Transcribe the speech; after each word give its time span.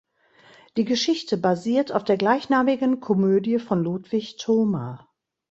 Die 0.77 0.83
Geschichte 0.83 1.37
basiert 1.37 1.91
auf 1.91 2.03
der 2.03 2.17
gleichnamigen 2.17 3.01
Komödie 3.01 3.59
von 3.59 3.83
Ludwig 3.83 4.37
Thoma. 4.37 5.07